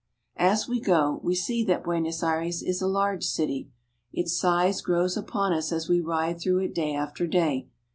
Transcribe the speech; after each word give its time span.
As 0.41 0.67
we 0.67 0.79
go 0.81 1.19
we 1.23 1.35
see 1.35 1.63
that 1.65 1.83
Buenos 1.83 2.23
Aires 2.23 2.63
is 2.63 2.81
a 2.81 2.87
large 2.87 3.23
city. 3.23 3.69
Its 4.11 4.35
size 4.35 4.81
grows 4.81 5.15
upon 5.15 5.53
us 5.53 5.71
as 5.71 5.87
we 5.87 6.01
ride 6.01 6.39
through 6.41 6.57
it 6.61 6.73
day 6.73 6.95
after 6.95 7.27
day. 7.27 7.67